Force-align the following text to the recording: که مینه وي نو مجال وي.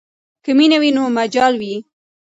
که 0.43 0.51
مینه 0.57 0.77
وي 0.81 0.89
نو 0.97 1.03
مجال 1.17 1.53
وي. 1.61 1.75